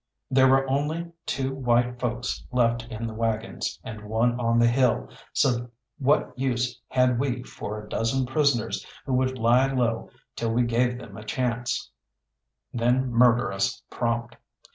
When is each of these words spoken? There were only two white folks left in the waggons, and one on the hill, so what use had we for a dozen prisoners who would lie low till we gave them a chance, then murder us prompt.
There 0.31 0.47
were 0.47 0.67
only 0.67 1.11
two 1.27 1.53
white 1.53 1.99
folks 1.99 2.43
left 2.51 2.85
in 2.87 3.05
the 3.05 3.13
waggons, 3.13 3.77
and 3.83 4.09
one 4.09 4.39
on 4.39 4.57
the 4.57 4.65
hill, 4.67 5.09
so 5.31 5.69
what 5.99 6.33
use 6.35 6.81
had 6.87 7.19
we 7.19 7.43
for 7.43 7.79
a 7.79 7.87
dozen 7.87 8.25
prisoners 8.25 8.83
who 9.05 9.13
would 9.13 9.37
lie 9.37 9.67
low 9.71 10.09
till 10.35 10.51
we 10.53 10.63
gave 10.63 10.97
them 10.97 11.15
a 11.17 11.23
chance, 11.23 11.91
then 12.73 13.11
murder 13.11 13.51
us 13.51 13.83
prompt. 13.91 14.37